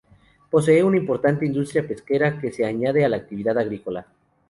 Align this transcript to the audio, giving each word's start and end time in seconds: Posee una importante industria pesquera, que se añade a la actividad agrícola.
Posee 0.49 0.83
una 0.83 0.97
importante 0.97 1.45
industria 1.45 1.87
pesquera, 1.87 2.39
que 2.41 2.51
se 2.51 2.65
añade 2.65 3.05
a 3.05 3.09
la 3.09 3.17
actividad 3.17 3.55
agrícola. 3.59 4.07